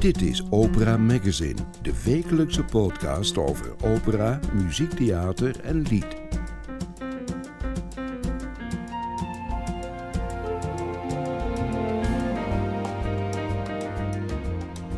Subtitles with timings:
[0.00, 6.06] Dit is Opera Magazine, de wekelijkse podcast over opera, muziektheater en lied.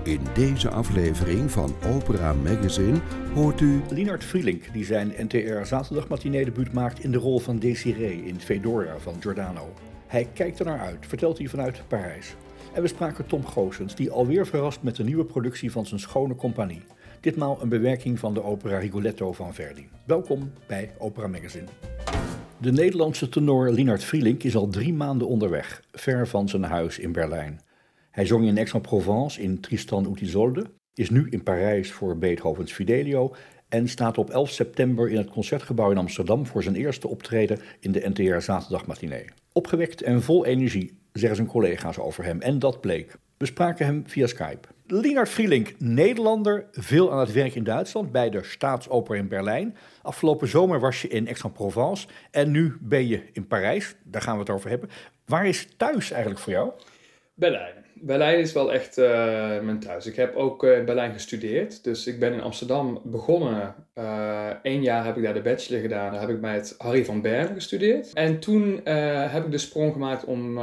[0.02, 3.00] In deze aflevering van Opera Magazine
[3.34, 8.24] hoort u Linard Vrielink, die zijn NTR zaterdagmatinee debuut maakt in de rol van Desiree
[8.24, 9.72] in Fedora van Giordano.
[10.06, 12.36] Hij kijkt er naar uit, vertelt hij vanuit Parijs.
[12.72, 16.34] En we spraken Tom Goossens, die alweer verrast met de nieuwe productie van zijn schone
[16.34, 16.82] compagnie.
[17.20, 19.88] Ditmaal een bewerking van de opera Rigoletto van Verdi.
[20.06, 21.66] Welkom bij Opera Magazine.
[22.58, 27.12] De Nederlandse tenor Linard Vrielink is al drie maanden onderweg, ver van zijn huis in
[27.12, 27.60] Berlijn.
[28.10, 33.34] Hij zong in Aix-en-Provence in Tristan ut Isolde, is nu in Parijs voor Beethovens Fidelio
[33.68, 37.92] en staat op 11 september in het Concertgebouw in Amsterdam voor zijn eerste optreden in
[37.92, 39.24] de NTR Zaterdagmatinee.
[39.52, 42.40] Opgewekt en vol energie, zeggen zijn collega's over hem.
[42.40, 43.16] En dat bleek.
[43.36, 44.68] We spraken hem via Skype.
[44.86, 49.76] Linard Vrielink, Nederlander, veel aan het werk in Duitsland bij de Staatsoper in Berlijn.
[50.02, 53.94] Afgelopen zomer was je in Aix-en-Provence en nu ben je in Parijs.
[54.02, 54.88] Daar gaan we het over hebben.
[55.26, 56.72] Waar is thuis eigenlijk voor jou?
[57.34, 57.81] Berlijn.
[58.04, 59.06] Berlijn is wel echt uh,
[59.60, 60.06] mijn thuis.
[60.06, 61.84] Ik heb ook uh, in Berlijn gestudeerd.
[61.84, 63.74] Dus ik ben in Amsterdam begonnen.
[64.62, 66.12] Eén uh, jaar heb ik daar de bachelor gedaan.
[66.12, 68.12] Daar heb ik bij het Harry van Bern gestudeerd.
[68.12, 70.58] En toen heb ik de sprong gemaakt om,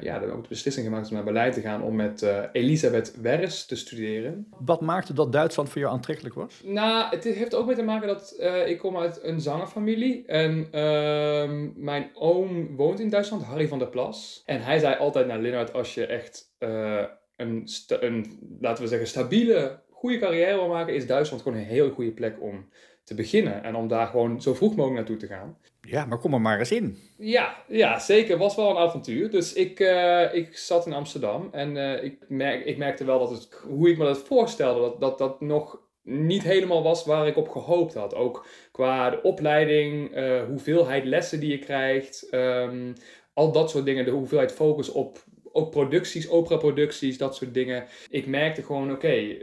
[0.00, 1.82] ja, ook de beslissing gemaakt om naar Berlijn te gaan.
[1.82, 4.46] Om met Elisabeth Wers te studeren.
[4.58, 6.60] Wat maakte dat Duitsland voor jou aantrekkelijk was?
[6.64, 10.26] Nou, het heeft ook mee te maken dat ik kom uit een zangerfamilie.
[10.26, 14.42] En ehm, mijn oom woont in Duitsland, Harry van der Plas.
[14.46, 17.04] En hij zei altijd naar Linnard, als je echt uh,
[17.36, 21.90] een, een, laten we zeggen, stabiele, goede carrière wil maken, is Duitsland gewoon een heel
[21.90, 22.68] goede plek om
[23.04, 23.62] te beginnen.
[23.62, 25.58] En om daar gewoon zo vroeg mogelijk naartoe te gaan.
[25.80, 26.98] Ja, maar kom er maar eens in.
[27.18, 28.38] Ja, ja zeker.
[28.38, 29.30] was wel een avontuur.
[29.30, 33.30] Dus ik, uh, ik zat in Amsterdam en uh, ik, merk, ik merkte wel dat
[33.30, 37.36] het, hoe ik me dat voorstelde, dat dat, dat nog niet helemaal was waar ik
[37.36, 38.14] op gehoopt had.
[38.14, 42.92] Ook qua de opleiding, uh, hoeveelheid lessen die je krijgt, um,
[43.32, 47.86] al dat soort dingen, de hoeveelheid focus op ook producties, opera-producties, dat soort dingen.
[48.10, 49.36] Ik merkte gewoon, oké,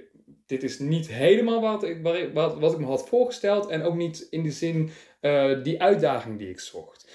[0.46, 3.68] dit is niet helemaal wat ik, wat, wat ik me had voorgesteld.
[3.68, 4.90] En ook niet in de zin
[5.22, 7.12] uh, die uitdaging die ik zocht.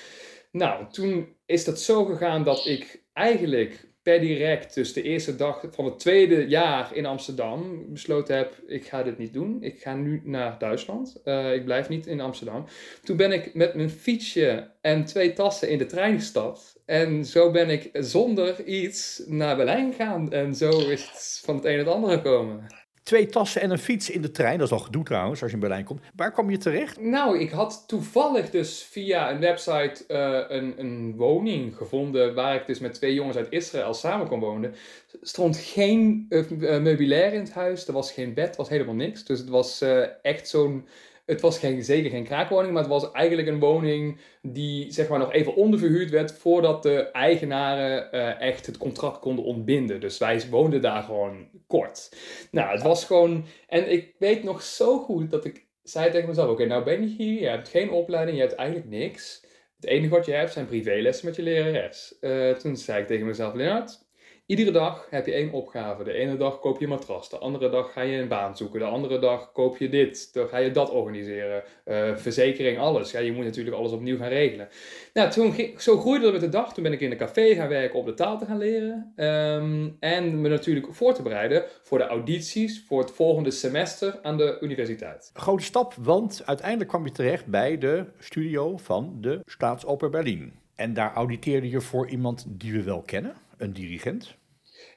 [0.50, 5.64] Nou, toen is dat zo gegaan dat ik eigenlijk per direct, dus de eerste dag
[5.70, 9.62] van het tweede jaar in Amsterdam, besloten heb: ik ga dit niet doen.
[9.62, 11.20] Ik ga nu naar Duitsland.
[11.24, 12.64] Uh, ik blijf niet in Amsterdam.
[13.02, 16.75] Toen ben ik met mijn fietsje en twee tassen in de trein gestapt.
[16.86, 20.32] En zo ben ik zonder iets naar Berlijn gegaan.
[20.32, 22.66] En zo is het van het een het andere gekomen.
[23.02, 25.56] Twee tassen en een fiets in de trein, dat is al gedoe trouwens als je
[25.56, 26.00] in Berlijn komt.
[26.16, 27.00] Waar kwam je terecht?
[27.00, 32.66] Nou, ik had toevallig dus via een website uh, een, een woning gevonden waar ik
[32.66, 34.70] dus met twee jongens uit Israël samen kon wonen.
[35.12, 38.94] Er stond geen uh, meubilair in het huis, er was geen bed, er was helemaal
[38.94, 39.24] niks.
[39.24, 40.86] Dus het was uh, echt zo'n
[41.26, 45.18] het was geen, zeker geen kraakwoning, maar het was eigenlijk een woning die zeg maar
[45.18, 50.00] nog even onderverhuurd werd voordat de eigenaren uh, echt het contract konden ontbinden.
[50.00, 52.16] Dus wij woonden daar gewoon kort.
[52.50, 53.44] Nou, het was gewoon.
[53.68, 57.14] En ik weet nog zo goed dat ik zei tegen mezelf: Oké, nou ben je
[57.16, 59.44] hier, je hebt geen opleiding, je hebt eigenlijk niks.
[59.76, 62.16] Het enige wat je hebt zijn privélessen met je lerares.
[62.20, 64.05] Uh, toen zei ik tegen mezelf: Leonard,
[64.46, 66.04] Iedere dag heb je één opgave.
[66.04, 68.80] De ene dag koop je een matras, de andere dag ga je een baan zoeken,
[68.80, 71.62] de andere dag koop je dit, dan ga je dat organiseren.
[71.84, 73.10] Uh, verzekering, alles.
[73.10, 74.68] Ja, je moet natuurlijk alles opnieuw gaan regelen.
[75.12, 76.74] Nou, toen zo groeide dat met de dag.
[76.74, 79.12] Toen ben ik in een café gaan werken om de taal te gaan leren.
[79.16, 84.36] Um, en me natuurlijk voor te bereiden voor de audities voor het volgende semester aan
[84.36, 85.30] de universiteit.
[85.34, 90.52] Grote stap, want uiteindelijk kwam je terecht bij de studio van de Staatsoper Berlin.
[90.74, 94.36] En daar auditeerde je voor iemand die we wel kennen een dirigent?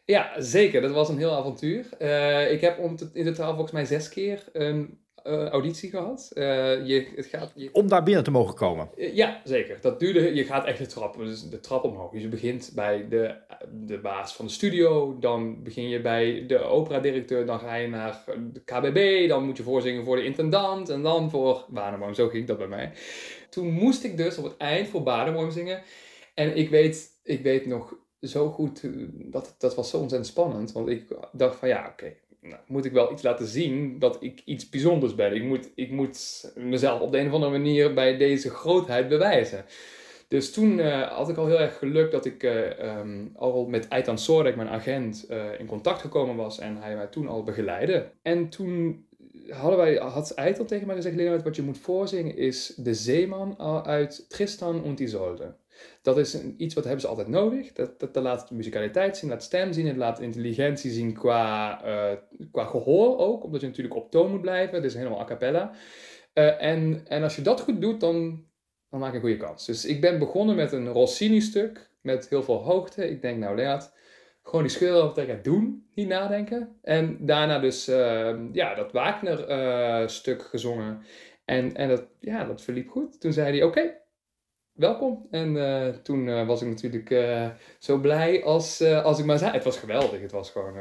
[0.05, 0.81] Ja, zeker.
[0.81, 1.89] Dat was een heel avontuur.
[1.99, 2.77] Uh, ik heb
[3.13, 6.31] in totaal volgens mij zes keer een uh, auditie gehad.
[6.33, 6.43] Uh,
[6.87, 7.69] je, het gaat, je...
[7.73, 8.89] Om daar binnen te mogen komen?
[8.95, 9.77] ja, zeker.
[9.81, 12.11] Dat duurde, je gaat echt de trap, dus de trap omhoog.
[12.11, 13.35] Dus je begint bij de,
[13.71, 18.23] de baas van de studio, dan begin je bij de operadirecteur, dan ga je naar
[18.53, 22.13] de KBB, dan moet je voorzingen voor de intendant en dan voor Badenboom.
[22.13, 22.91] Zo ging dat bij mij.
[23.49, 25.81] Toen moest ik dus op het eind voor Badenboom zingen.
[26.33, 30.71] En ik weet, ik weet nog zo goed, eh, dat, dat was zo ontzettend spannend.
[30.71, 34.41] Want ik dacht van ja, oké, nou, moet ik wel iets laten zien dat ik
[34.45, 35.35] iets bijzonders ben.
[35.35, 39.65] Ik moet, ik moet mezelf op de een of andere manier bij deze grootheid bewijzen.
[40.27, 43.89] Dus toen uh, had ik al heel erg geluk dat ik uh, um, al met
[43.89, 48.11] Aitan Sorek, mijn agent, in contact gekomen was en hij mij toen al begeleidde.
[48.21, 49.05] En toen
[49.49, 53.59] hadden wij, had Aitan tegen mij gezegd, Leonard, wat je moet voorzingen is de zeeman
[53.85, 55.55] uit Tristan und Isolde.
[56.01, 57.73] Dat is een, iets wat hebben ze altijd nodig.
[57.73, 62.17] Dat, dat, dat laat muzikaliteit zien, laat stem zien, het laat intelligentie zien qua, uh,
[62.51, 64.75] qua gehoor ook, omdat je natuurlijk op toon moet blijven.
[64.75, 65.71] Het is helemaal a cappella.
[66.33, 68.45] Uh, en, en als je dat goed doet, dan,
[68.89, 69.65] dan maak je een goede kans.
[69.65, 73.09] Dus ik ben begonnen met een Rossini-stuk met heel veel hoogte.
[73.09, 73.93] Ik denk, nou Leat,
[74.43, 76.77] gewoon die scheur wat ik ga doen, niet nadenken.
[76.81, 81.01] En daarna dus uh, ja, dat Wagner-stuk gezongen.
[81.45, 83.21] En, en dat, ja, dat verliep goed.
[83.21, 83.97] Toen zei hij, oké,
[84.79, 85.27] welkom.
[85.31, 87.47] En uh, toen uh, was ik natuurlijk uh,
[87.79, 89.51] zo blij als, als ik maar zei.
[89.51, 90.21] Het was geweldig.
[90.21, 90.73] Het was gewoon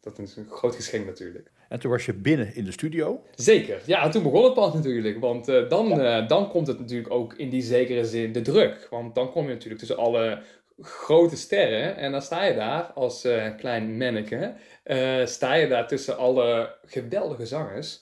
[0.00, 1.50] dat is een groot geschenk natuurlijk.
[1.68, 3.22] En toen was je binnen in de studio?
[3.34, 3.80] Zeker.
[3.86, 5.20] Ja, en toen begon het pas natuurlijk.
[5.20, 5.88] Want dan,
[6.26, 8.86] dan komt het natuurlijk ook in die zekere zin de druk.
[8.90, 10.42] Want dan kom je natuurlijk tussen alle
[10.80, 11.96] grote sterren.
[11.96, 14.54] En dan sta je daar als klein manneke.
[15.24, 18.00] sta je daar tussen alle geweldige zangers.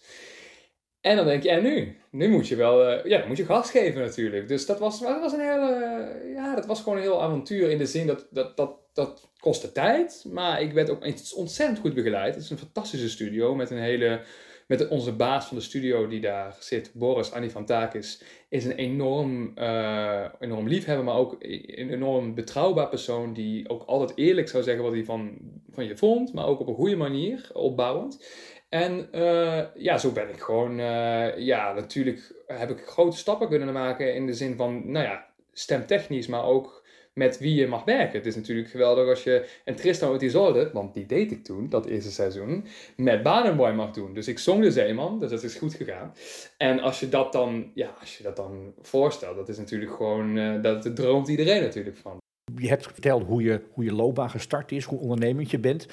[1.02, 1.96] En dan denk je, en nu?
[2.10, 4.48] Nu moet je wel, uh, ja, moet je gas geven natuurlijk.
[4.48, 7.78] Dus dat was, dat was een hele, ja, dat was gewoon een heel avontuur in
[7.78, 10.24] de zin dat, dat, dat, dat kostte tijd.
[10.32, 11.04] Maar ik werd ook
[11.36, 12.34] ontzettend goed begeleid.
[12.34, 14.20] Het is een fantastische studio met een hele,
[14.66, 20.24] met onze baas van de studio die daar zit, Boris Anifantakis, is een enorm, uh,
[20.40, 24.92] enorm liefhebber, maar ook een enorm betrouwbaar persoon die ook altijd eerlijk zou zeggen wat
[24.92, 25.38] hij van,
[25.70, 28.26] van je vond, maar ook op een goede manier, opbouwend.
[28.74, 33.72] En uh, ja, zo ben ik gewoon, uh, ja, natuurlijk heb ik grote stappen kunnen
[33.72, 38.18] maken in de zin van, nou ja, stemtechnisch, maar ook met wie je mag werken.
[38.18, 41.68] Het is natuurlijk geweldig als je een Tristan uit Isolde, want die deed ik toen,
[41.68, 42.66] dat eerste seizoen,
[42.96, 44.14] met Badenboy mag doen.
[44.14, 46.14] Dus ik zong de Zeeman, dus dat is goed gegaan.
[46.56, 50.36] En als je dat dan, ja, als je dat dan voorstelt, dat is natuurlijk gewoon,
[50.36, 52.20] uh, dat droomt iedereen natuurlijk van.
[52.54, 55.86] Je hebt verteld hoe je, hoe je loopbaan gestart is, hoe ondernemend je bent.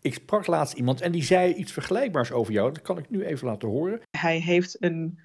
[0.00, 2.72] Ik sprak laatst iemand en die zei iets vergelijkbaars over jou.
[2.72, 4.00] Dat kan ik nu even laten horen.
[4.10, 5.20] Hij heeft een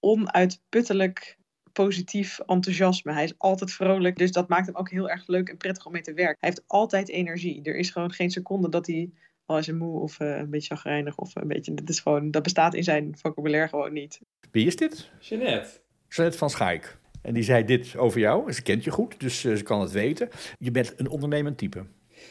[0.00, 1.38] onuitputtelijk
[1.72, 3.12] positief enthousiasme.
[3.12, 5.92] Hij is altijd vrolijk, dus dat maakt hem ook heel erg leuk en prettig om
[5.92, 6.36] mee te werken.
[6.40, 7.62] Hij heeft altijd energie.
[7.62, 9.10] Er is gewoon geen seconde dat hij
[9.46, 11.74] al is moe of uh, een beetje chagrijnig of een beetje.
[11.74, 14.20] Dat is gewoon, dat bestaat in zijn vocabulaire gewoon niet.
[14.50, 15.10] Wie is dit?
[15.18, 15.70] Jeanette.
[16.08, 16.98] Jeanette van Schaik.
[17.22, 18.52] En die zei dit over jou.
[18.52, 20.28] Ze kent je goed, dus uh, ze kan het weten.
[20.58, 21.86] Je bent een ondernemend type.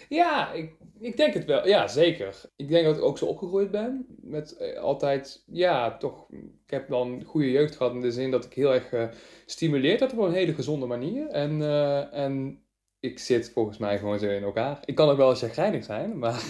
[0.10, 1.68] Ja, ik, ik denk het wel.
[1.68, 2.42] Ja, zeker.
[2.56, 4.06] Ik denk dat ik ook zo opgegroeid ben.
[4.22, 6.28] Met eh, altijd, ja, toch.
[6.66, 9.12] Ik heb dan goede jeugd gehad in de zin dat ik heel erg
[9.46, 11.28] gestimuleerd uh, had op een hele gezonde manier.
[11.28, 12.64] En, uh, en
[13.00, 14.80] ik zit volgens mij gewoon zo in elkaar.
[14.86, 16.42] Ik kan ook wel eens chagrijnig zijn, maar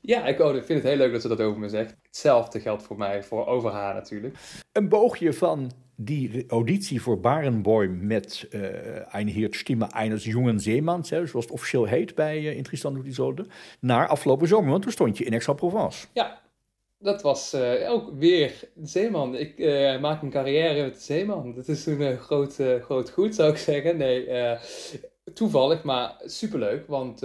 [0.00, 1.96] ja, oh, ik vind het heel leuk dat ze dat over me zegt.
[2.02, 4.36] Hetzelfde geldt voor mij, voor over haar natuurlijk.
[4.72, 5.70] Een boogje van
[6.04, 11.84] die auditie voor Barenboim met uh, Ein Heert Stimme eines jungen Zeemans, zoals het officieel
[11.84, 13.46] heet bij uh, in
[13.80, 16.06] naar afgelopen zomer, want toen stond je in Aix-en-Provence.
[16.12, 16.40] Ja,
[16.98, 17.54] dat was
[17.88, 19.36] ook weer Zeeman.
[19.36, 19.58] Ik
[20.00, 21.54] maak een carrière met Zeeman.
[21.54, 23.96] Dat is een groot, groot goed, zou ik zeggen.
[23.96, 24.28] Nee,
[25.34, 27.20] toevallig, maar superleuk, want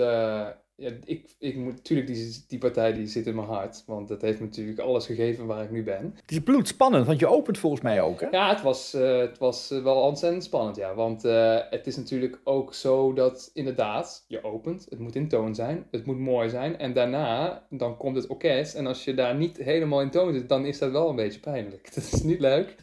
[0.77, 3.83] ja, ik, ik moet, natuurlijk, die, die partij die zit in mijn hart.
[3.85, 6.13] Want dat heeft me natuurlijk alles gegeven waar ik nu ben.
[6.21, 8.27] Het is bloedspannend, want je opent volgens mij ook, hè?
[8.29, 10.93] Ja, het was, uh, het was eh, wel ontzettend spannend, ja.
[10.95, 14.85] Want uh, het is natuurlijk ook zo dat inderdaad, je opent.
[14.89, 15.87] Het moet in toon zijn.
[15.91, 16.77] Het moet mooi zijn.
[16.77, 18.75] En daarna, dan komt het orkest.
[18.75, 21.39] En als je daar niet helemaal in toon zit, dan is dat wel een beetje
[21.39, 21.83] pijnlijk.
[21.95, 22.75] Dat is niet leuk.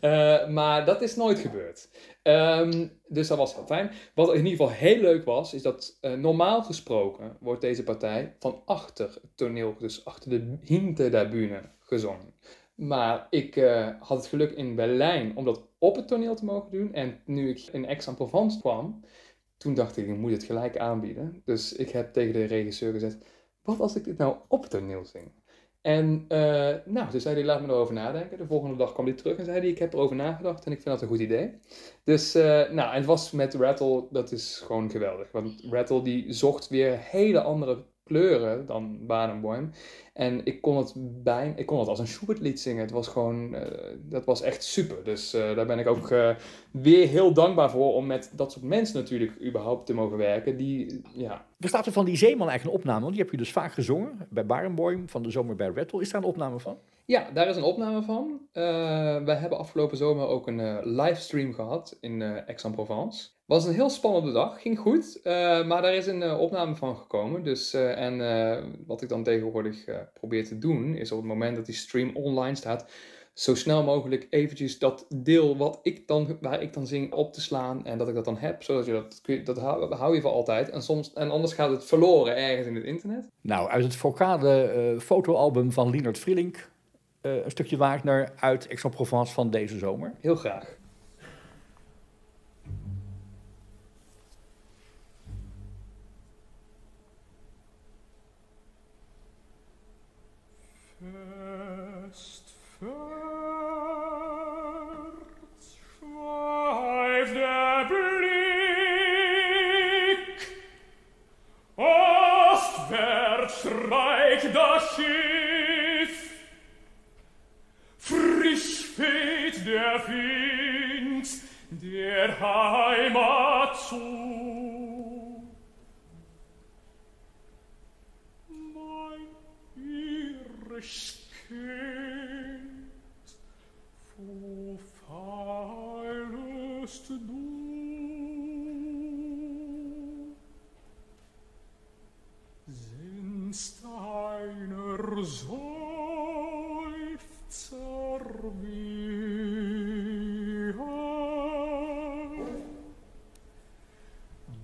[0.51, 1.89] maar dat is nooit gebeurd.
[2.23, 3.91] Um, dus dat was heel fijn.
[4.15, 8.37] Wat in ieder geval heel leuk was, is dat uh, normaal gesproken wordt deze partij
[8.39, 10.59] van achter het toneel, dus achter de
[11.31, 12.35] bühne, gezongen.
[12.75, 16.71] Maar ik uh, had het geluk in Berlijn om dat op het toneel te mogen
[16.71, 16.95] doen.
[16.95, 19.05] En nu ik in Aix-en-Provence kwam,
[19.57, 21.43] toen dacht ik, ik moet het gelijk aanbieden.
[21.45, 23.25] Dus ik heb tegen de regisseur gezegd,
[23.63, 25.31] wat als ik dit nou op het toneel zing?
[25.83, 28.39] En uh, nou, toen zei hij, laat me erover nadenken.
[28.39, 30.89] De volgende dag kwam hij terug en zei ik heb erover nagedacht en ik vind
[30.95, 31.59] dat een goed idee.
[32.05, 35.33] Dus, uh, nou, en het was met Rattle, dat is gewoon geweldig.
[35.33, 39.71] Want Rattle die zocht weer hele andere kleuren dan Badenboim.
[40.13, 42.83] En ik kon het, bij, ik kon het als een Schubert-lied zingen.
[42.83, 43.61] Het was gewoon, uh,
[43.99, 45.05] dat was echt super.
[45.05, 46.31] Dus uh, daar ben ik ook uh,
[46.71, 50.57] weer heel dankbaar voor om met dat soort mensen natuurlijk überhaupt te mogen werken.
[50.57, 51.47] Die, ja.
[51.57, 53.01] Bestaat er van die Zeeman eigenlijk een opname?
[53.01, 56.01] Want die heb je dus vaak gezongen bij Barenboim, van de zomer bij Rattle.
[56.01, 56.79] Is daar een opname van?
[57.05, 58.41] Ja, daar is een opname van.
[59.25, 64.61] wij hebben afgelopen zomer ook een livestream gehad in Aix-en-Provence was een heel spannende dag,
[64.61, 65.33] ging goed, uh,
[65.67, 67.45] maar daar is een uh, opname van gekomen.
[67.45, 71.67] Dus, uh, en wat ik dan tegenwoordig probeer te doen, is op het moment dat
[71.67, 72.91] die stream online staat,
[73.35, 77.41] zo snel mogelijk eventjes dat deel wat ik dan, waar ik dan zing op te
[77.41, 80.31] slaan en dat ik dat dan heb, zodat je dat, dat hou, hou je voor
[80.31, 80.71] altijd.
[80.71, 83.29] En, soms, en anders gaat het verloren ergens in het internet.
[83.41, 86.71] Nou, uit het vocale fotoalbum van Lienert Vrillink,
[87.21, 90.13] een stukje Wagner uit Aix-en-Provence van deze zomer.
[90.21, 90.81] Heel graag.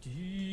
[0.04, 0.47] Die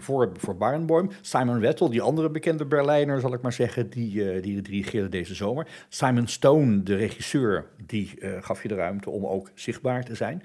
[0.00, 1.10] voor, voor Barenboim.
[1.20, 5.34] Simon Wettel, die andere bekende Berlijner, zal ik maar zeggen, die, eh, die dirigeerde deze
[5.34, 5.66] zomer.
[5.88, 10.42] Simon Stone, de regisseur, die eh, gaf je de ruimte om ook zichtbaar te zijn.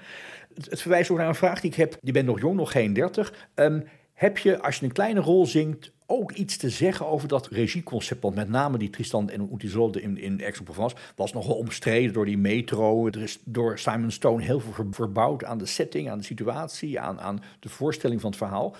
[0.53, 1.97] Het, het verwijst ook naar een vraag die ik heb.
[2.01, 3.33] Je bent nog jong, nog geen dertig.
[3.53, 3.79] Ehm,
[4.13, 8.21] heb je, als je een kleine rol zingt, ook iets te zeggen over dat regieconcept?
[8.21, 12.37] Want met name die Tristan en Isolde in, in Aix-en-Provence was nogal omstreden door die
[12.37, 13.07] metro.
[13.07, 16.99] Er is door Simon Stone heel veel ver- verbouwd aan de setting, aan de situatie,
[16.99, 18.75] aan, aan de voorstelling van het verhaal.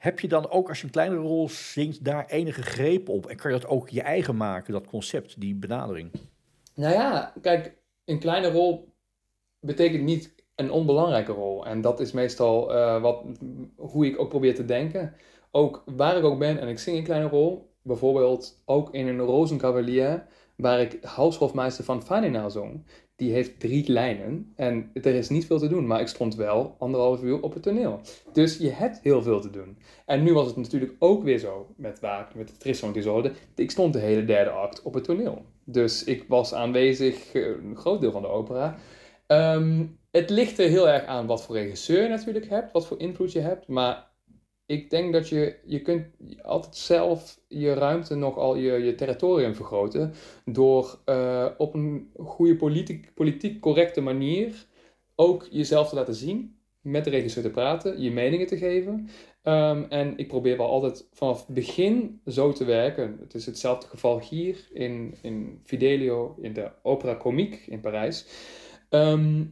[0.00, 3.26] Heb je dan ook, als je een kleine rol zingt, daar enige greep op?
[3.26, 6.10] En kan je dat ook je eigen maken, dat concept, die benadering?
[6.74, 8.92] Nou ja, kijk, een kleine rol
[9.58, 11.66] betekent niet een onbelangrijke rol.
[11.66, 13.24] En dat is meestal eh, wat,
[13.76, 15.14] hoe ik ook probeer te denken.
[15.50, 19.20] Ook waar ik ook ben en ik zing een kleine rol, bijvoorbeeld ook in een
[19.20, 20.26] Rosenkavalier,
[20.56, 22.84] waar ik Haushofmeister van Fanina zong.
[23.20, 26.76] Die heeft drie lijnen en er is niet veel te doen, maar ik stond wel
[26.78, 28.00] anderhalf uur op het toneel.
[28.32, 29.78] Dus je hebt heel veel te doen.
[30.06, 33.32] En nu was het natuurlijk ook weer zo met Waak, met en Isolde.
[33.54, 35.44] Ik stond de hele derde act op het toneel.
[35.64, 38.76] Dus ik was aanwezig, eh, een groot deel van de opera.
[39.26, 43.00] Ehm, het ligt er heel erg aan wat voor regisseur je natuurlijk hebt, wat voor
[43.00, 43.68] invloed je hebt.
[43.68, 44.09] Maar
[44.70, 46.06] ik denk dat je, je kunt
[46.42, 50.12] altijd zelf je ruimte nogal, je, je territorium vergroten.
[50.44, 54.66] Door eh, op een goede politiek, politiek correcte manier
[55.14, 56.58] ook jezelf te laten zien.
[56.80, 59.08] Met de regisseur te praten, je meningen te geven.
[59.42, 63.16] Ehm, en ik probeer wel altijd vanaf het begin zo te werken.
[63.20, 68.26] Het is hetzelfde geval hier in, in Fidelio, in de Opera Comique in Parijs.
[68.88, 69.44] Ehm,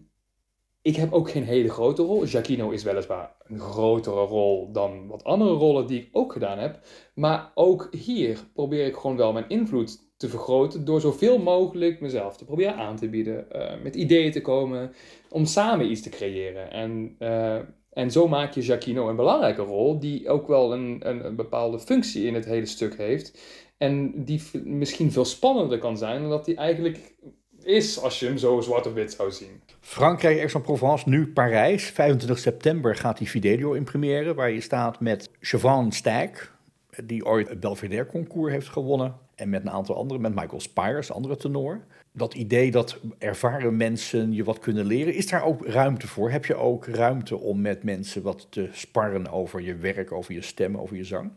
[0.82, 2.26] ik heb ook geen hele grote rol.
[2.26, 6.80] Giacchino is weliswaar een grotere rol dan wat andere rollen die ik ook gedaan heb.
[7.14, 12.36] Maar ook hier probeer ik gewoon wel mijn invloed te vergroten door zoveel mogelijk mezelf
[12.36, 13.50] te proberen aan te bieden.
[13.50, 14.92] eh, met ideeën te komen
[15.30, 16.70] om samen iets te creëren.
[16.70, 17.58] En, eh,
[17.92, 22.26] en zo maak je Giacchino een belangrijke rol die ook wel een, een, bepaalde functie
[22.26, 23.38] in het hele stuk heeft.
[23.78, 27.14] En die misschien veel spannender kan zijn dan dat die eigenlijk
[27.68, 29.60] is als je hem zo zwart op wit zou zien.
[29.80, 31.84] Frankrijk, Aix-en-Provence, nu Parijs.
[31.84, 36.52] 25 september gaat die Fidelio in première, waar je staat met Siobhan Stijk,
[37.04, 39.16] die ooit het Belvedere concours heeft gewonnen.
[39.34, 41.80] En met een aantal anderen, met Michael Spires, andere tenor.
[42.12, 46.30] Dat idee dat ervaren mensen je wat kunnen leren, is daar ook ruimte voor?
[46.30, 50.42] Heb je ook ruimte om met mensen wat te sparren over je werk, over je
[50.42, 51.30] stem, over je zang?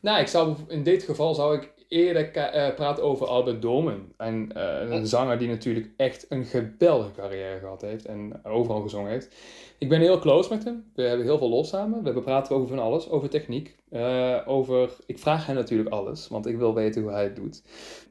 [0.00, 4.12] Nou, ik zou, in dit geval zou ik eerder eh, praten over Albert Domen.
[4.16, 9.10] En, eh, een zanger die natuurlijk echt een geweldige carrière gehad heeft en overal gezongen
[9.10, 9.34] heeft.
[9.78, 10.90] Ik ben heel close met hem.
[10.94, 12.02] We hebben heel veel los samen.
[12.02, 13.08] We praten over van alles.
[13.08, 13.76] Over techniek.
[13.90, 14.96] eh, over...
[15.06, 17.62] Ik vraag hem natuurlijk alles, want ik wil weten hoe hij het doet.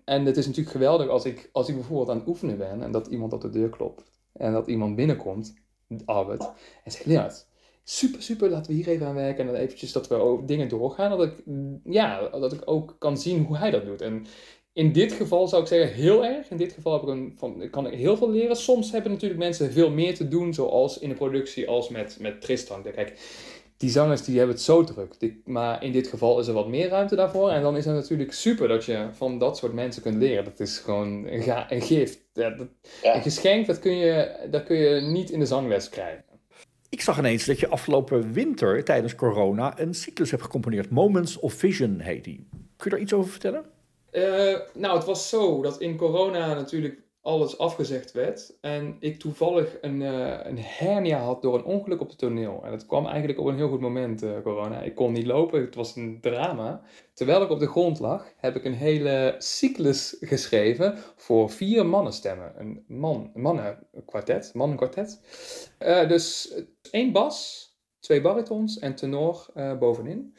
[0.05, 2.91] En het is natuurlijk geweldig als ik, als ik bijvoorbeeld aan het oefenen ben en
[2.91, 4.03] dat iemand op de deur klopt.
[4.33, 5.53] En dat iemand binnenkomt,
[6.05, 6.51] Albert,
[6.83, 7.48] en zegt, Leonard,
[7.89, 9.39] super, super, laten we hier even aan werken.
[9.48, 11.17] En dan eventjes dat we dingen doorgaan.
[11.17, 11.34] Dat ik,
[11.84, 14.01] ja, dat ik ook kan zien hoe hij dat doet.
[14.01, 14.25] En
[14.74, 16.50] in dit geval zou ik zeggen heel erg.
[16.50, 18.55] In dit geval heb ik een, van, kan ik heel veel leren.
[18.55, 22.41] Soms hebben natuurlijk mensen veel meer te doen, zoals in de productie als met, met
[22.41, 22.84] Tristan.
[22.84, 23.19] Kijk,
[23.77, 25.19] die zangers die hebben het zo druk.
[25.19, 27.50] Die- maar in dit geval is er wat meer ruimte daarvoor.
[27.50, 30.43] En dan is het natuurlijk super dat je van dat soort mensen kunt leren.
[30.43, 32.19] Dat is gewoon een, ga- een gift.
[32.34, 32.67] Ja, dat,
[33.03, 33.15] Ja.
[33.15, 36.24] Een geschenk, dat kun, je, dat kun je niet in de zangles krijgen.
[37.00, 40.89] Ik zag ineens dat je afgelopen winter tijdens corona een cyclus hebt gecomponeerd.
[40.89, 42.48] Moments of Vision heet die.
[42.51, 43.65] Kun je daar iets over vertellen?
[44.12, 48.58] Uh, nou, het was zo dat in corona natuurlijk alles afgezegd werd.
[48.62, 52.62] En ik toevallig een, uh, een hernia had door een ongeluk op het toneel.
[52.63, 54.82] En dat kwam eigenlijk op een heel goed moment, uh, corona.
[54.82, 56.82] Ik kon niet lopen, het was een drama.
[57.20, 62.54] Terwijl ik op de grond lag, heb ik een hele cyclus geschreven voor vier mannenstemmen.
[62.58, 65.22] Een, man, mannenkwartet, mannenkwartet.
[65.80, 66.54] Uh, dus
[66.92, 67.68] één bas,
[68.00, 69.46] twee baritons en tenor
[69.80, 70.36] bovenin.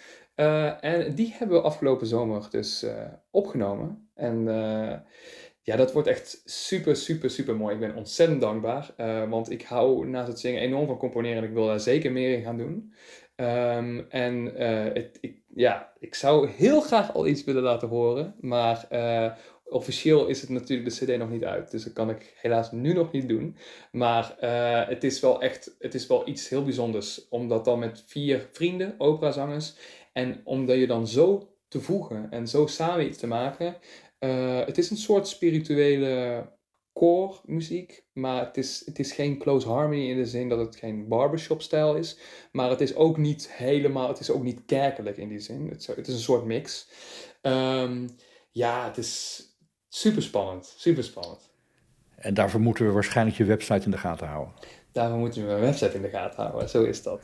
[0.81, 2.87] en die hebben we afgelopen zomer dus
[3.31, 4.11] opgenomen.
[4.15, 4.45] En
[5.63, 7.75] ja, dat wordt echt super, super, super mooi.
[7.75, 8.95] Ik ben ontzettend dankbaar.
[9.29, 11.43] Want ik hou naast het zingen enorm van componeren.
[11.43, 12.95] En ik wil daar zeker meer in gaan doen.
[13.37, 14.45] Um, en
[14.95, 18.35] het, ik, ja, ik zou heel graag al iets willen laten horen.
[18.41, 19.33] Maar uh,
[19.65, 21.71] officieel is het natuurlijk de CD nog niet uit.
[21.71, 23.57] Dus dat kan ik helaas nu nog niet doen.
[23.93, 24.37] Maar
[24.89, 27.29] het is wel echt het is wel iets heel bijzonders.
[27.29, 29.75] Omdat dan met vier vrienden, operazangers.
[30.13, 33.77] En omdat je dan zo te voegen en zo samen iets te maken.
[34.21, 36.45] Uh, het is een soort spirituele
[37.45, 41.09] muziek, maar het is, het is geen close harmony in de zin dat het geen
[41.09, 42.19] barbershop-stijl is.
[42.53, 45.69] Maar het is ook niet helemaal, het is ook niet kerkelijk in die zin.
[45.69, 46.89] Het, het is een soort mix.
[47.43, 48.09] Um,
[48.51, 49.45] ja, het is
[49.89, 51.51] super spannend, super spannend.
[52.17, 54.55] En daarvoor moeten we waarschijnlijk je website in de gaten houden.
[54.93, 57.21] Daarvoor moeten we mijn website in de gaten houden, zo is dat.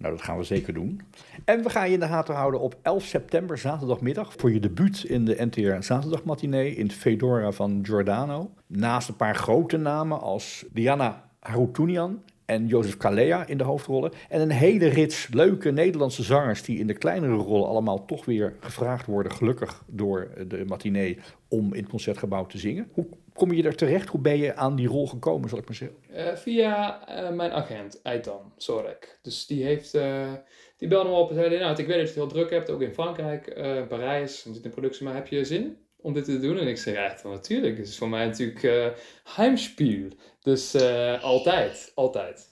[0.00, 1.00] Nou, dat gaan we zeker doen.
[1.44, 5.04] En we gaan je in de gaten houden op 11 september, zaterdagmiddag, voor je debuut
[5.04, 8.50] in de NTR Zaterdagmatinee in Fedora van Giordano.
[8.66, 14.12] Naast een paar grote namen als Diana Harutunian en Jozef Kalea in de hoofdrollen.
[14.28, 18.56] En een hele rits leuke Nederlandse zangers die in de kleinere rollen allemaal toch weer
[18.60, 22.88] gevraagd worden, gelukkig door de matinee, om in het concertgebouw te zingen.
[22.92, 24.08] Hoe kom je er terecht?
[24.08, 25.98] Hoe ben je aan die rol gekomen, zal ik maar zeggen?
[26.12, 29.18] Uh, via uh, mijn agent, Eitan Sorek.
[29.22, 30.32] Dus die heeft, uh,
[30.76, 32.70] die belde me op en zei, nou, ik weet dat je het heel druk hebt,
[32.70, 33.54] ook in Frankrijk,
[33.88, 36.58] Parijs, en zit in productie, maar heb je zin om dit te doen?
[36.58, 37.76] En ik zei, ja, natuurlijk.
[37.76, 38.86] Het is voor mij natuurlijk uh,
[39.24, 40.08] heimspiel.
[40.40, 40.74] Dus
[41.20, 42.48] altijd, altijd.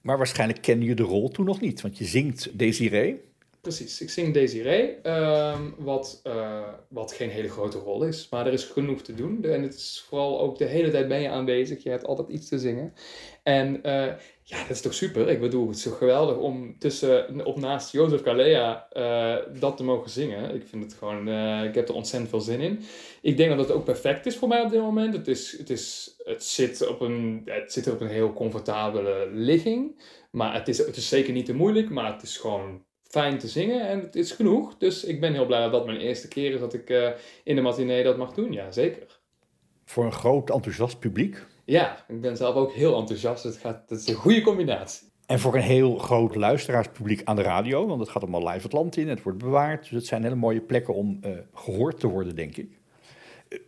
[0.00, 3.29] Maar waarschijnlijk kende je de rol toen nog niet, want je zingt Desiree.
[3.60, 8.52] Precies, ik zing Desiree, um, wat, uh, wat geen hele grote rol is, maar er
[8.52, 9.44] is genoeg te doen.
[9.44, 12.48] En het is vooral ook de hele tijd ben je aanwezig, je hebt altijd iets
[12.48, 12.92] te zingen.
[13.42, 14.06] En uh,
[14.42, 15.28] ja, dat is toch super.
[15.28, 19.84] Ik bedoel, het is zo geweldig om tussen, op naast Jozef Kalea uh, dat te
[19.84, 20.54] mogen zingen.
[20.54, 21.28] Ik vind het gewoon,
[21.64, 22.80] ik heb er ontzettend veel zin in.
[23.22, 25.14] Ik denk dat het ook perfect is voor mij op dit moment.
[25.14, 30.02] Het, is, het, is, het, zit, op een, het zit op een heel comfortabele ligging.
[30.30, 33.48] Maar het is, het is zeker niet te moeilijk, maar het is gewoon fijn te
[33.48, 34.76] zingen en het is genoeg.
[34.78, 37.08] Dus ik ben heel blij dat dat mijn eerste keer is dat ik uh,
[37.44, 38.52] in de matinee dat mag doen.
[38.52, 39.20] Ja, zeker.
[39.84, 41.46] Voor een groot enthousiast publiek?
[41.64, 43.44] Ja, ik ben zelf ook heel enthousiast.
[43.44, 45.08] Het, gaat, het is een goede combinatie.
[45.26, 48.72] En voor een heel groot luisteraarspubliek aan de radio, want het gaat allemaal live het
[48.72, 49.80] land in, het wordt bewaard.
[49.80, 52.79] Dus het zijn hele mooie plekken om uh, gehoord te worden, denk ik.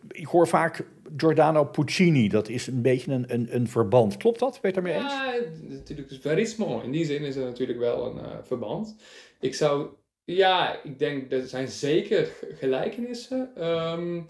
[0.08, 0.84] Ik hoor vaak
[1.16, 4.16] Giordano Puccini, dat is een beetje een, een, een verband.
[4.16, 4.58] Klopt dat?
[4.62, 5.12] Ben je het daarmee eens?
[5.12, 6.80] Ja, natuurlijk is verismo.
[6.80, 8.96] In die zin is er natuurlijk wel een uh, verband.
[9.40, 9.86] Ik zou,
[10.24, 13.68] ja, ik denk er zijn zeker gelijkenissen.
[13.68, 14.26] Um,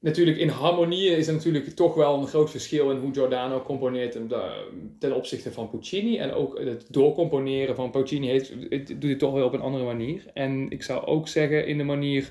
[0.00, 4.18] natuurlijk in harmonieën is er natuurlijk toch wel een groot verschil in hoe Giordano componeert
[4.98, 6.18] ten opzichte van Puccini.
[6.18, 9.84] En ook het doorcomponeren van Puccini heeft, het doet hij toch wel op een andere
[9.84, 10.24] manier.
[10.34, 12.30] En ik zou ook zeggen in de manier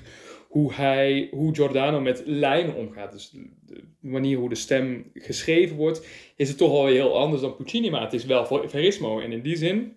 [0.54, 3.12] hoe, hij, hoe Giordano met lijnen omgaat.
[3.12, 3.30] Dus
[3.66, 7.90] de manier hoe de stem geschreven wordt, is het toch wel heel anders dan Puccini.
[7.90, 9.20] Maar het is wel verismo.
[9.20, 9.96] En in die zin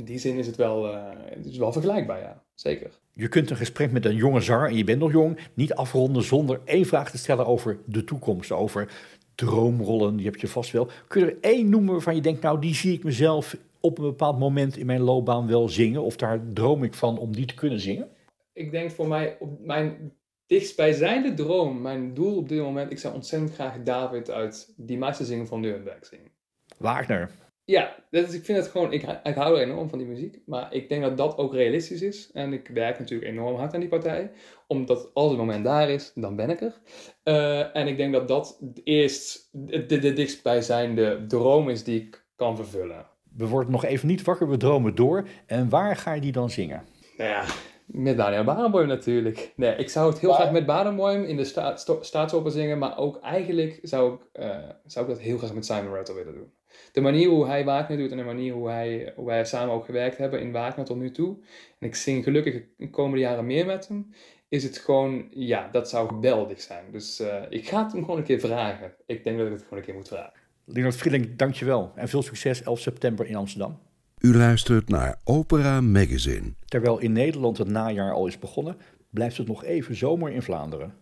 [0.00, 2.42] in die zin is het wel, uh, het is wel vergelijkbaar, ja.
[2.54, 2.90] Zeker.
[3.12, 6.22] Je kunt een gesprek met een jonge zanger, en je bent nog jong, niet afronden
[6.22, 8.52] zonder één vraag te stellen over de toekomst.
[8.52, 8.92] Over
[9.34, 10.88] droomrollen, die heb je vast wel.
[11.08, 14.04] Kun je er één noemen waarvan je denkt, nou die zie ik mezelf op een
[14.04, 16.02] bepaald moment in mijn loopbaan wel zingen?
[16.02, 18.08] Of daar droom ik van om die te kunnen zingen?
[18.52, 20.12] Ik denk voor mij, op mijn
[20.46, 25.24] dichtstbijzijnde droom, mijn doel op dit moment, ik zou ontzettend graag David uit Die meeste
[25.24, 26.30] zingen van Nuremberg zingen.
[26.78, 27.30] Wagner.
[27.64, 30.38] Ja, dat is, ik vind het gewoon, ik, ik hou er enorm van die muziek.
[30.46, 32.30] Maar ik denk dat dat ook realistisch is.
[32.32, 34.30] En ik werk natuurlijk enorm hard aan die partij.
[34.66, 36.80] Omdat als het moment daar is, dan ben ik er.
[37.24, 42.24] Uh, en ik denk dat dat eerst de, de, de dichtstbijzijnde droom is die ik
[42.36, 43.06] kan vervullen.
[43.36, 45.28] We worden nog even niet wakker, we dromen door.
[45.46, 46.84] En waar ga je die dan zingen?
[47.16, 47.44] Nou ja,
[47.92, 49.52] met Daniel Barenboim natuurlijk.
[49.56, 52.78] Nee, ik zou het heel graag met Barenboim in de sta staatsoper zingen.
[52.78, 56.34] Maar ook eigenlijk zou ik, uh, zou ik dat heel graag met Simon Rattle willen
[56.34, 56.52] doen
[56.92, 59.84] de manier hoe hij Wagner doet en de manier hoe, hij, hoe wij samen ook
[59.84, 61.36] gewerkt hebben in Wagner tot nu toe.
[61.78, 64.10] En ik zing gelukkig de komende jaren meer met hem.
[64.48, 66.84] Is het gewoon, ja, dat zou geweldig zijn.
[66.92, 68.94] Dus uh, ik ga het hem gewoon een keer vragen.
[69.06, 70.40] Ik denk dat ik het gewoon een keer moet vragen.
[70.64, 73.78] Leonard Frieling, dankjewel en veel succes 11 september in Amsterdam.
[74.20, 76.52] U luistert naar Opera Magazine.
[76.64, 78.76] Terwijl in Nederland het najaar al is begonnen,
[79.10, 80.94] blijft het nog even zomer in Vlaanderen.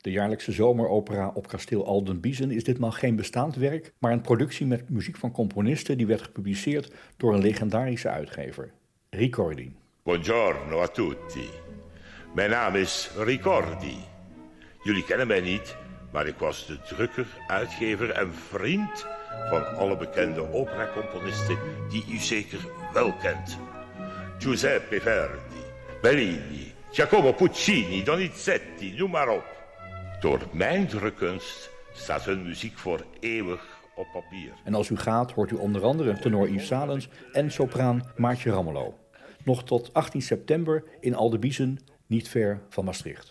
[0.00, 4.88] De jaarlijkse zomeropera op kasteel Aldenbiesen is ditmaal geen bestaand werk, maar een productie met
[4.88, 8.72] muziek van componisten die werd gepubliceerd door een legendarische uitgever,
[9.10, 9.74] Ricordi.
[10.02, 11.48] Buongiorno a tutti.
[12.34, 13.96] Mijn naam is Ricordi.
[14.82, 15.76] Jullie kennen mij niet,
[16.12, 19.06] maar ik was de drukker, uitgever en vriend
[19.48, 22.60] van alle bekende operacomponisten die u zeker
[22.92, 23.58] wel kent.
[24.38, 25.62] Giuseppe Verdi,
[26.02, 29.44] Bellini, Giacomo Puccini, Donizetti, noem maar op.
[30.20, 34.52] Door mijn drukkunst staat hun muziek voor eeuwig op papier.
[34.64, 38.98] En als u gaat, hoort u onder andere tenor Yves Salens en sopraan Maartje Rammelo.
[39.44, 43.30] Nog tot 18 september in Aldebiesen, niet ver van Maastricht.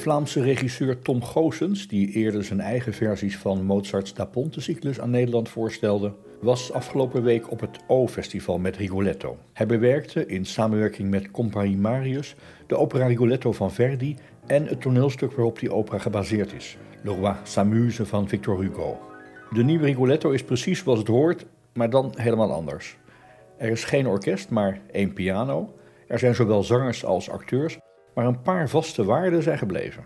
[0.00, 5.10] De Vlaamse regisseur Tom Goossens, die eerder zijn eigen versies van Mozart's Da Ponte-cyclus aan
[5.10, 9.36] Nederland voorstelde, was afgelopen week op het O-festival met Rigoletto.
[9.52, 12.34] Hij bewerkte in samenwerking met Compagnie Marius
[12.66, 17.34] de opera Rigoletto van Verdi en het toneelstuk waarop die opera gebaseerd is, Le Roi
[17.42, 18.98] s'amuse van Victor Hugo.
[19.52, 22.96] De nieuwe Rigoletto is precies zoals het hoort, maar dan helemaal anders.
[23.56, 25.74] Er is geen orkest, maar één piano.
[26.06, 27.78] Er zijn zowel zangers als acteurs,
[28.20, 30.04] maar een paar vaste waarden zijn gebleven.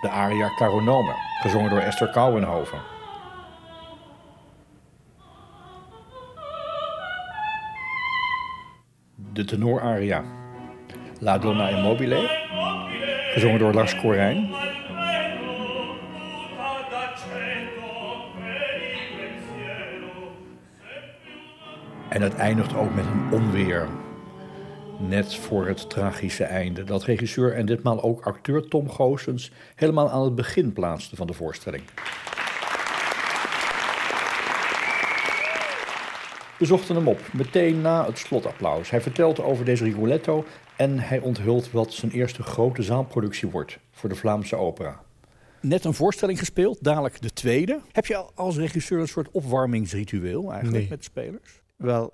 [0.00, 2.78] De aria Caronome, gezongen door Esther Kouwenhoven.
[9.32, 10.24] De tenoraria
[11.20, 12.28] La Donna Immobile,
[13.32, 14.54] gezongen door Lars Korijn.
[22.08, 23.88] En het eindigt ook met een onweer.
[24.98, 26.84] Net voor het tragische einde.
[26.84, 31.32] Dat regisseur en ditmaal ook acteur Tom Goossens helemaal aan het begin plaatste van de
[31.32, 31.82] voorstelling.
[36.58, 38.90] We zochten hem op, meteen na het slotapplaus.
[38.90, 40.44] Hij vertelt over deze Rigoletto
[40.76, 45.00] en hij onthult wat zijn eerste grote zaalproductie wordt voor de Vlaamse opera.
[45.60, 47.80] Net een voorstelling gespeeld, dadelijk de tweede.
[47.92, 50.88] Heb je als regisseur een soort opwarmingsritueel eigenlijk Nee.
[50.88, 51.60] met de spelers?
[51.76, 52.12] Wel,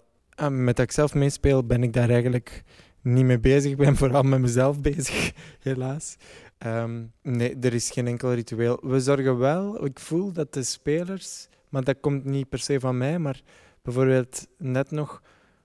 [0.51, 2.63] met dat ik zelf meespeel ben ik daar eigenlijk
[3.03, 3.71] niet mee bezig.
[3.71, 6.17] Ik ben vooral met mezelf bezig, helaas.
[6.59, 8.79] Ehm, nee, er is geen enkel ritueel.
[8.83, 12.99] We zorgen wel, ik voel dat de spelers, maar dat komt niet per se van
[12.99, 13.41] mij, maar
[13.83, 15.23] bijvoorbeeld net nog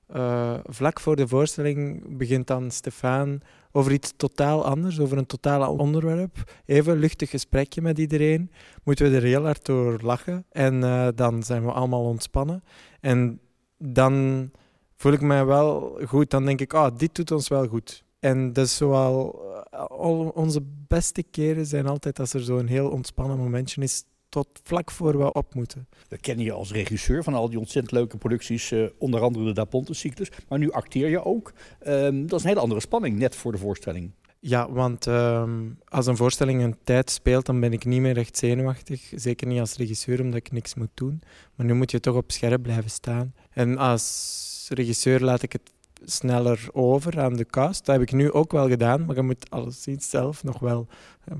[0.07, 5.75] eh, vlak voor de voorstelling begint dan Stefan over iets totaal anders, over een totaal
[5.75, 6.51] onderwerp.
[6.65, 8.51] Even luchtig gesprekje met iedereen.
[8.83, 12.63] Moeten we er heel hard door lachen en eh, dan zijn we allemaal ontspannen.
[12.99, 13.39] En
[13.79, 14.49] dan
[14.95, 16.29] voel ik mij wel goed.
[16.29, 18.03] Dan denk ik, ah, dit doet ons wel goed.
[18.19, 22.89] En dat is zoal, eh, al onze beste keren zijn altijd als er zo'n heel
[22.89, 25.87] ontspannen momentje is, tot vlak voor we op moeten.
[26.07, 29.53] We kennen je als regisseur van al die ontzettend leuke producties, eh, onder andere de
[29.53, 30.31] Da Ponte-cyclus.
[30.47, 31.53] Maar nu acteer je ook.
[31.79, 34.11] Ehm, dat is een hele andere spanning, net voor de voorstelling.
[34.41, 38.37] Ja, want ehm, als een voorstelling een tijd speelt, dan ben ik niet meer echt
[38.37, 39.11] zenuwachtig.
[39.15, 41.21] Zeker niet als regisseur, omdat ik niks moet doen.
[41.55, 43.33] Maar nu moet je toch op scherp blijven staan.
[43.59, 45.71] En als regisseur laat ik het
[46.05, 47.85] sneller over aan de cast.
[47.85, 50.87] Dat heb ik nu ook wel gedaan, maar je moet alleszins zelf nog wel
[51.23, 51.35] eh,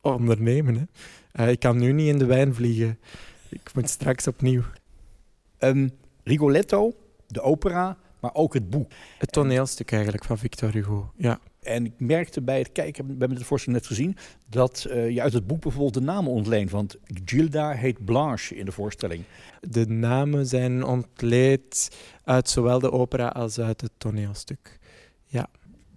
[0.00, 0.74] ondernemen.
[0.74, 0.84] Hè.
[1.32, 2.98] Eh, ik kan nu niet in de wijn vliegen.
[3.48, 4.62] Ik moet straks opnieuw.
[5.58, 5.88] Ehm,
[6.24, 6.92] Rigoletto,
[7.26, 8.90] de opera, maar ook het boek.
[9.18, 11.12] Het toneelstuk eigenlijk van Victor Hugo.
[11.16, 11.40] Ja.
[11.68, 14.16] En ik merkte bij het kijken, we hebben de voorstelling net gezien,
[14.48, 16.70] dat eh, je uit het boek bijvoorbeeld de namen ontleent.
[16.70, 19.24] Want Gilda heet Blanche in de voorstelling.
[19.60, 24.78] De namen zijn ontleed uit zowel de opera als uit het toneelstuk.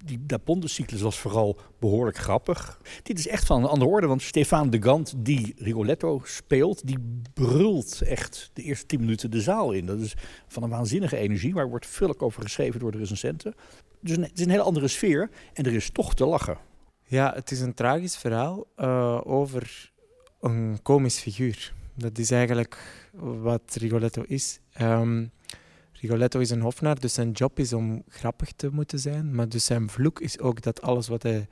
[0.06, 2.82] Die Da Ponte-cyclus was vooral behoorlijk grappig.
[3.04, 7.24] Dit is echt van een andere orde, want Stefan de Gant, die Rigoletto speelt, die
[7.34, 9.86] brult echt de eerste tien minuten de zaal in.
[9.86, 10.14] Dat is
[10.48, 13.54] van een waanzinnige energie, waar wordt veel over geschreven door de recensenten.
[14.02, 16.58] Dus het is een hele andere sfeer en er is toch te lachen.
[17.04, 19.92] Ja, het is een tragisch verhaal eh, over
[20.40, 21.74] een komisch figuur.
[21.94, 23.04] Dat is eigenlijk
[23.42, 24.60] wat Rigoletto is.
[24.74, 25.26] Ehm,
[25.92, 29.36] Rigoletto is een hofnaar, dus zijn job is om grappig te moeten zijn.
[29.36, 31.48] Maar dus zijn vloek is ook dat alles wat, hij,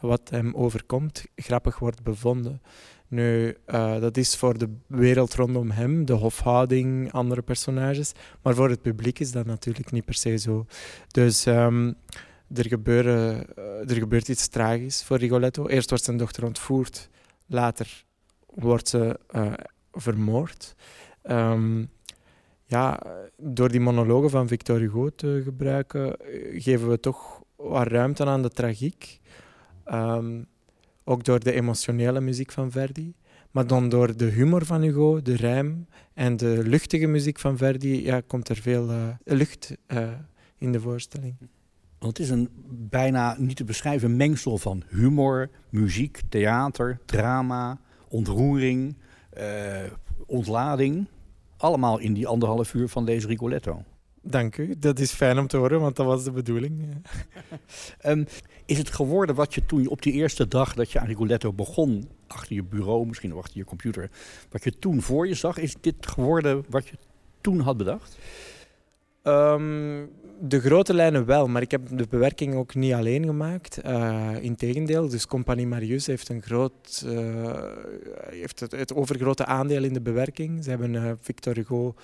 [0.00, 2.62] wat hem overkomt grappig wordt bevonden.
[3.08, 8.12] Nu, eh, dat is voor de wereld rondom hem, de hofhouding, andere personages.
[8.42, 10.66] Maar voor het publiek is dat natuurlijk niet per se zo.
[11.10, 11.92] Dus ehm,
[12.54, 15.66] er, gebeuren, eh, er gebeurt iets tragisch voor Rigoletto.
[15.66, 17.08] Eerst wordt zijn dochter ontvoerd,
[17.46, 18.04] later
[18.46, 19.52] wordt ze eh,
[19.92, 20.74] vermoord.
[21.22, 21.84] Ehm,
[22.64, 23.02] ja,
[23.36, 26.16] door die monologen van Victor Hugo te gebruiken,
[26.52, 29.20] geven we toch wat ruimte aan de tragiek.
[29.84, 30.42] Ehm,
[31.08, 33.14] ook door de emotionele muziek van Verdi.
[33.50, 38.04] Maar dan door de humor van Hugo, de rijm en de luchtige muziek van Verdi,
[38.04, 40.08] ja, komt er veel uh, lucht uh,
[40.58, 41.36] in de voorstelling.
[41.98, 48.96] Want het is een bijna niet te beschrijven mengsel van humor, muziek, theater, drama, ontroering,
[49.38, 49.44] uh,
[50.26, 51.06] ontlading.
[51.56, 53.82] Allemaal in die anderhalf uur van deze Rigoletto.
[54.30, 57.02] Dank u, dat is fijn om te horen, want dat was de bedoeling.
[58.06, 58.26] um,
[58.66, 62.08] is het geworden wat je toen op die eerste dag dat je aan Rigoletto begon,
[62.26, 64.10] achter je bureau, misschien achter je computer,
[64.50, 66.96] wat je toen voor je zag, is dit geworden wat je
[67.40, 68.18] toen had bedacht?
[69.22, 70.10] Um,
[70.40, 73.80] de grote lijnen wel, maar ik heb de bewerking ook niet alleen gemaakt.
[73.86, 77.62] Uh, Integendeel, dus Compagnie Marius heeft, een groot, uh,
[78.30, 80.64] heeft het, het, overgrote aandeel in de bewerking.
[80.64, 81.94] Ze hebben uh, Victor Hugo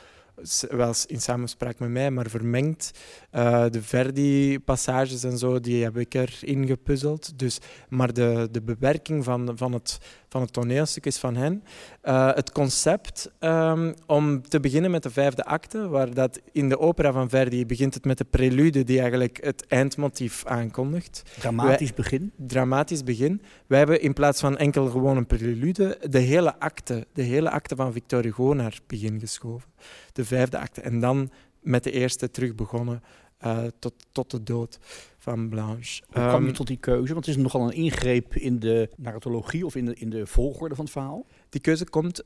[0.69, 2.91] wel in samenspraak met mij, maar vermengd.
[3.33, 7.39] Uh, de Verdi-passages en zo, die heb ik erin gepuzzeld.
[7.39, 9.99] Dus, maar de, de bewerking van, van, het,
[10.35, 11.63] van het toneelstuk is van hen.
[12.05, 16.79] Uh, het concept, um, om te beginnen met de vijfde acte, waar dat in de
[16.79, 21.23] opera van Verdi begint het met de prelude die eigenlijk het eindmotief aankondigt.
[21.39, 22.33] Dramatisch Wij, begin?
[22.37, 23.43] Dramatisch begin.
[23.67, 27.77] Wij hebben in plaats van enkel gewoon een prelude, de hele acte, de hele acte
[27.77, 29.69] van Victor Hugo naar begin geschoven
[30.13, 30.81] de vijfde acte.
[30.81, 33.03] En dan met de eerste terug begonnen
[33.45, 34.79] uh, tot, tot de dood
[35.19, 36.03] van Blanche.
[36.07, 37.13] Hoe kwam je um, tot die keuze?
[37.13, 40.75] Want het is nogal een ingreep in de narratologie of in de, in de volgorde
[40.75, 41.27] van het verhaal.
[41.49, 42.25] Die keuze komt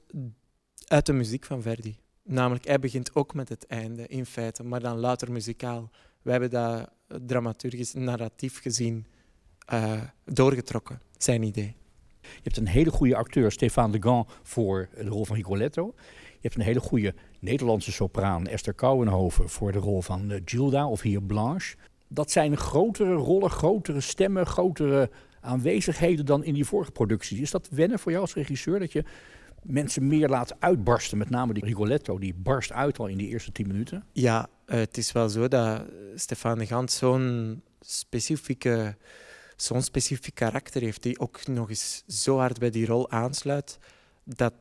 [0.86, 1.98] uit de muziek van Verdi.
[2.22, 5.90] Namelijk, hij begint ook met het einde, in feite, maar dan later muzikaal.
[6.22, 6.90] We hebben dat
[7.26, 9.06] dramaturgisch, narratief gezien,
[9.72, 11.76] uh, doorgetrokken, zijn idee.
[12.20, 15.94] Je hebt een hele goede acteur, Stéphane de Gand, voor de rol van Rigoletto.
[16.40, 20.88] Je hebt een hele goede Nederlandse sopraan, Esther Kouwenhoven, voor de rol van uh, Gilda
[20.88, 21.76] of hier Blanche.
[22.08, 27.40] Dat zijn grotere rollen, grotere stemmen, grotere aanwezigheden dan in die vorige producties.
[27.40, 29.04] Is dat wennen voor jou als regisseur dat je
[29.62, 31.18] mensen meer laat uitbarsten?
[31.18, 34.04] Met name die Rigoletto, die barst uit al in die eerste tien minuten.
[34.12, 35.82] Ja, uh, het is wel zo dat
[36.14, 38.96] Stefan de Gant zo'n specifieke,
[39.56, 43.78] zo'n specifiek karakter heeft, die ook nog eens zo hard bij die rol aansluit,
[44.24, 44.52] dat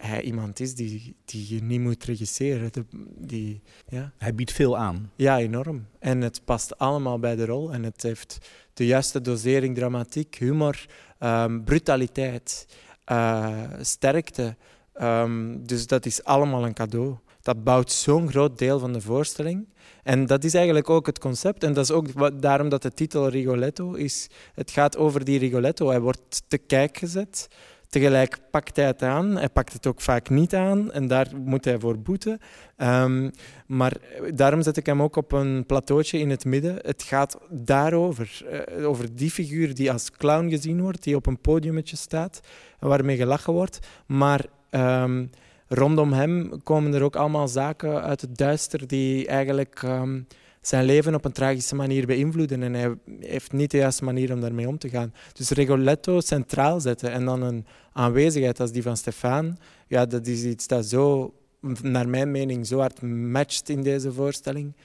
[0.00, 2.72] hij iemand is die, die je niet moet regisseren.
[2.72, 2.84] De,
[3.18, 4.12] die, ja.
[4.18, 5.10] Hij biedt veel aan.
[5.16, 5.86] Ja, enorm.
[5.98, 7.72] En het past allemaal bij de rol.
[7.72, 8.38] En het heeft
[8.74, 10.86] de juiste dosering dramatiek, humor,
[11.18, 12.66] um, brutaliteit,
[13.12, 14.56] uh, sterkte.
[15.02, 17.16] Um, dus dat is allemaal een cadeau.
[17.42, 19.68] Dat bouwt zo'n groot deel van de voorstelling.
[20.02, 21.64] En dat is eigenlijk ook het concept.
[21.64, 24.28] En dat is ook wat, daarom dat de titel Rigoletto is.
[24.54, 25.88] Het gaat over die Rigoletto.
[25.88, 27.48] Hij wordt te kijk gezet.
[27.90, 29.36] Tegelijk pakt hij het aan.
[29.36, 32.38] Hij pakt het ook vaak niet aan en daar moet hij voor boeten.
[32.76, 33.30] Um,
[33.66, 33.96] maar
[34.34, 36.78] daarom zet ik hem ook op een plateautje in het midden.
[36.82, 38.42] Het gaat daarover.
[38.78, 42.40] Uh, over die figuur die als clown gezien wordt, die op een podiumetje staat
[42.78, 43.78] waarmee gelachen wordt.
[44.06, 45.30] Maar um,
[45.68, 49.82] rondom hem komen er ook allemaal zaken uit het duister die eigenlijk...
[49.82, 50.26] Um,
[50.60, 52.62] zijn leven op een tragische manier beïnvloeden.
[52.62, 55.14] En hij heeft niet de juiste manier om daarmee om te gaan.
[55.32, 60.44] Dus Rigoletto centraal zetten en dan een aanwezigheid als die van Stefan, ja, dat is
[60.44, 61.34] iets dat zo,
[61.82, 64.76] naar mijn mening, zo hard matcht in deze voorstelling,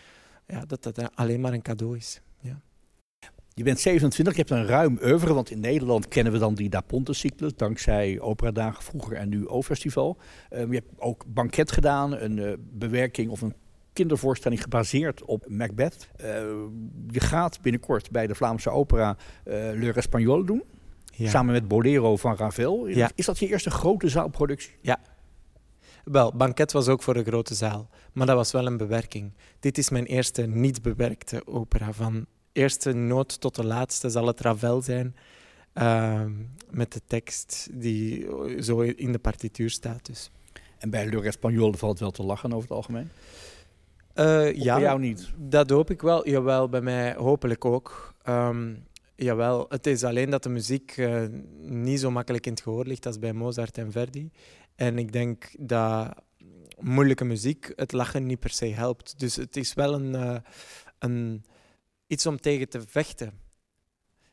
[0.47, 2.21] ja, dat dat alleen maar een cadeau is.
[2.39, 2.61] Ja.
[3.53, 6.69] Je bent 27, je hebt een ruim oeuvre, want in Nederland kennen we dan die
[6.69, 10.17] Da Ponte-cyclus, dankzij Operadagen vroeger en nu O-festival.
[10.49, 13.53] Um, je hebt ook banket gedaan, een uh, bewerking of een
[13.95, 16.09] kindervoorstelling gebaseerd op Macbeth.
[16.21, 16.25] Uh,
[17.07, 20.63] je gaat binnenkort bij de Vlaamse opera uh, Le Espagnol doen.
[21.05, 21.29] Ja.
[21.29, 22.87] Samen met Bolero van Ravel.
[22.87, 23.11] Ja.
[23.15, 24.75] Is dat je eerste grote zaalproductie?
[24.81, 24.99] Ja.
[26.03, 27.89] Wel, Banket was ook voor een grote zaal.
[28.13, 29.31] Maar dat was wel een bewerking.
[29.59, 31.93] Dit is mijn eerste niet bewerkte opera.
[31.93, 35.15] Van eerste noot tot de laatste zal het Ravel zijn.
[35.73, 36.21] Uh,
[36.69, 38.27] met de tekst die
[38.59, 40.05] zo in de partituur staat.
[40.05, 40.31] Dus.
[40.77, 43.09] En bij Le Espagnol valt wel te lachen over het algemeen?
[44.15, 45.31] Uh, ja, jou niet?
[45.37, 46.29] Dat hoop ik wel.
[46.29, 48.13] Jawel, bij mij hopelijk ook.
[48.29, 51.23] Um, jawel, het is alleen dat de muziek uh,
[51.59, 54.31] niet zo makkelijk in het gehoor ligt als bij Mozart en Verdi.
[54.75, 56.13] En ik denk dat
[56.79, 59.19] moeilijke muziek het lachen niet per se helpt.
[59.19, 60.37] Dus het is wel een, uh,
[60.99, 61.45] een,
[62.07, 63.31] iets om tegen te vechten.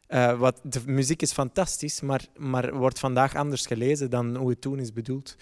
[0.08, 4.60] Uh, wat, de muziek is fantastisch, maar, maar wordt vandaag anders gelezen dan hoe het
[4.60, 5.36] toen is bedoeld.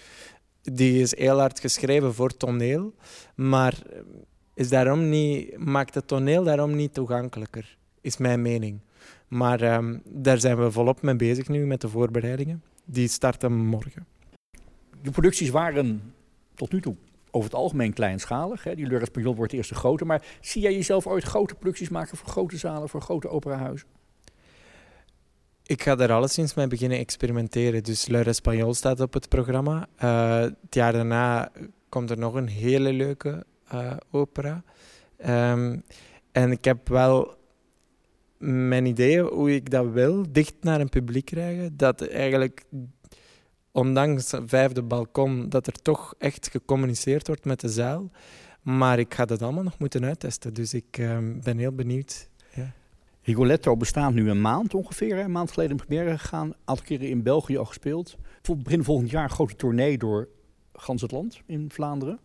[0.63, 2.95] Die is heel hard geschreven voor toneel,
[3.35, 3.83] maar
[4.55, 8.81] is daarom niet, maakt het toneel daarom niet toegankelijker, is mijn mening.
[9.29, 12.63] Maar um, daar zijn we volop mee bezig nu met de voorbereidingen.
[12.85, 14.07] Die starten morgen.
[15.03, 16.15] De producties waren
[16.55, 16.97] tot nu toe
[17.31, 18.65] over het algemeen kleinschalig.
[18.65, 18.75] Hè?
[18.75, 20.05] Die Le Espagnol wordt eerst de grote.
[20.05, 23.89] Maar zie jij jezelf ooit grote producties maken voor grote zalen, voor grote operahuizen?
[25.63, 27.83] Ik ga daar alleszins mee beginnen experimenteren.
[27.83, 29.89] Dus Le Espagnol staat op het programma.
[30.03, 31.53] Uh, het jaar daarna
[31.89, 33.45] komt er nog een hele leuke
[34.11, 34.63] opera.
[35.27, 35.83] Um,
[36.33, 37.35] en ik heb wel
[38.39, 41.77] mijn ideeën hoe ik dat wil, dicht naar een publiek krijgen.
[41.77, 42.65] Dat eigenlijk,
[43.73, 48.11] ondanks het vijfde balkon, dat er toch echt gecommuniceerd wordt met de zaal.
[48.63, 50.55] Maar ik ga dat allemaal nog moeten uittesten.
[50.55, 52.29] Dus ik um, ben heel benieuwd.
[53.23, 55.19] Rigoletto bestaat nu een maand ongeveer.
[55.19, 56.47] Een maand geleden in première gegaan.
[56.47, 58.17] Een aantal keren in België al gespeeld.
[58.57, 60.29] Begin volgend jaar een grote tournee door
[60.73, 62.19] gans het land in Vlaanderen.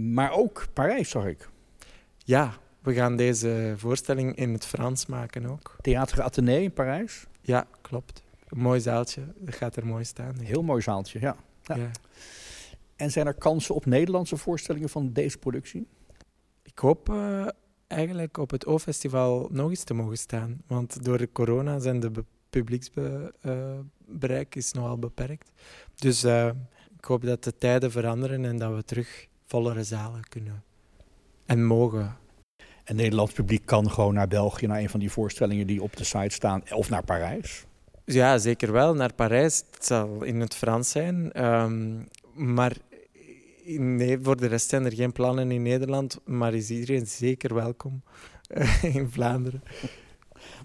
[0.00, 1.48] Maar ook Parijs, zag ik.
[2.18, 5.76] Ja, we gaan deze voorstelling in het Frans maken ook.
[5.80, 7.26] Theater Athénée in Parijs?
[7.40, 8.22] Ja, klopt.
[8.48, 9.22] Een mooi zaaltje.
[9.36, 10.38] Dat gaat er mooi staan.
[10.38, 11.36] Heel mooi zaaltje, ja.
[11.62, 11.76] ja.
[11.76, 11.90] ja.
[12.96, 15.86] En zijn er kansen op Nederlandse voorstellingen van deze productie?
[16.62, 17.46] Ik hoop uh,
[17.86, 20.62] eigenlijk op het O-festival nog eens te mogen staan.
[20.66, 22.10] Want door de corona zijn de
[22.50, 25.50] publieksbereik uh, is nogal beperkt.
[25.94, 26.46] Dus uh,
[26.98, 30.62] ik hoop dat de tijden veranderen en dat we terug vollere zalen kunnen
[31.46, 32.16] en mogen.
[32.84, 36.04] En Nederlands publiek kan gewoon naar België, naar een van die voorstellingen die op de
[36.04, 37.64] site staan, of naar Parijs?
[38.04, 38.94] Ja, zeker wel.
[38.94, 39.64] Naar Parijs.
[39.70, 41.44] Het zal in het Frans zijn.
[41.44, 42.76] Um, maar
[43.64, 46.20] nee, voor de rest zijn er geen plannen in Nederland.
[46.24, 48.02] Maar is iedereen zeker welkom
[48.94, 49.62] in Vlaanderen.